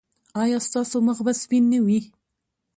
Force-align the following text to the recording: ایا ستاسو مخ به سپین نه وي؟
ایا 0.41 0.57
ستاسو 0.67 0.97
مخ 1.07 1.17
به 1.25 1.33
سپین 1.41 1.63
نه 1.73 1.79
وي؟ 1.85 1.99